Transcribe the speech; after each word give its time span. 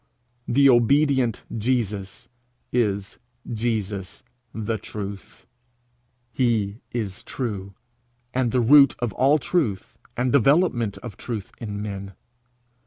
The 0.47 0.67
obedient 0.67 1.43
Jesus 1.55 2.27
is 2.71 3.19
Jesus 3.53 4.23
the 4.51 4.79
Truth. 4.79 5.45
He 6.33 6.79
is 6.91 7.21
true 7.21 7.75
and 8.33 8.51
the 8.51 8.61
root 8.61 8.95
of 8.97 9.13
all 9.13 9.37
truth 9.37 9.99
and 10.17 10.31
development 10.31 10.97
of 11.03 11.17
truth 11.17 11.51
in 11.59 11.83
men. 11.83 12.15